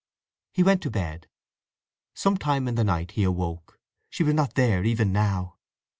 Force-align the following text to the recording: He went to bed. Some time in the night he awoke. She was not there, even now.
He 0.51 0.63
went 0.63 0.81
to 0.81 0.89
bed. 0.89 1.27
Some 2.15 2.35
time 2.35 2.67
in 2.67 2.73
the 2.73 2.83
night 2.83 3.11
he 3.11 3.21
awoke. 3.23 3.79
She 4.09 4.23
was 4.23 4.33
not 4.33 4.55
there, 4.55 4.83
even 4.83 5.13
now. 5.13 5.59